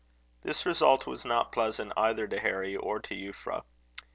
This 0.41 0.65
result 0.65 1.05
was 1.05 1.25
not 1.25 1.51
pleasant 1.51 1.93
either 1.95 2.25
to 2.27 2.39
Harry 2.39 2.75
or 2.75 2.99
to 3.01 3.13
Euphra. 3.13 3.61